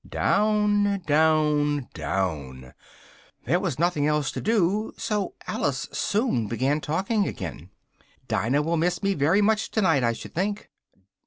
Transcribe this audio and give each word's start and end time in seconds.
Down, 0.09 1.03
down, 1.05 1.87
down: 1.93 2.73
there 3.45 3.59
was 3.59 3.77
nothing 3.77 4.07
else 4.07 4.31
to 4.31 4.41
do, 4.41 4.93
so 4.97 5.35
Alice 5.45 5.87
soon 5.93 6.47
began 6.47 6.81
talking 6.81 7.27
again. 7.27 7.69
"Dinah 8.27 8.63
will 8.63 8.77
miss 8.77 9.03
me 9.03 9.13
very 9.13 9.41
much 9.43 9.69
tonight, 9.69 10.03
I 10.03 10.13
should 10.13 10.33
think!" 10.33 10.71